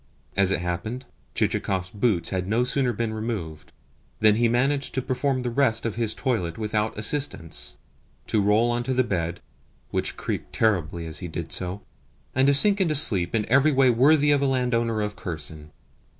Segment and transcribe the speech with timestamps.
[0.35, 1.05] As it happened,
[1.35, 3.71] Chichikov's boots had no sooner been removed
[4.19, 7.77] than he managed to perform the rest of his toilet without assistance,
[8.25, 9.41] to roll on to the bed
[9.91, 11.83] (which creaked terribly as he did so),
[12.33, 15.69] and to sink into a sleep in every way worthy of a landowner of Kherson.